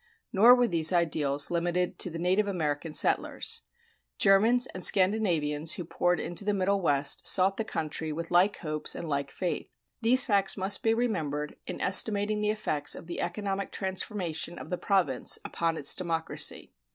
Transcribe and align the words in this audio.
Nor 0.33 0.55
were 0.55 0.67
these 0.67 0.91
ideals 0.91 1.51
limited 1.51 1.99
to 1.99 2.09
the 2.09 2.17
native 2.17 2.47
American 2.47 2.91
settlers: 2.91 3.61
Germans 4.17 4.65
and 4.73 4.83
Scandinavians 4.83 5.73
who 5.73 5.85
poured 5.85 6.19
into 6.19 6.43
the 6.43 6.55
Middle 6.55 6.81
West 6.81 7.27
sought 7.27 7.57
the 7.57 7.63
country 7.63 8.11
with 8.11 8.31
like 8.31 8.57
hopes 8.57 8.95
and 8.95 9.07
like 9.07 9.29
faith. 9.29 9.69
These 10.01 10.25
facts 10.25 10.57
must 10.57 10.81
be 10.81 10.95
remembered 10.95 11.55
in 11.67 11.79
estimating 11.79 12.41
the 12.41 12.49
effects 12.49 12.95
of 12.95 13.05
the 13.05 13.21
economic 13.21 13.71
transformation 13.71 14.57
of 14.57 14.71
the 14.71 14.79
province 14.79 15.37
upon 15.45 15.77
its 15.77 15.93
democracy. 15.93 16.73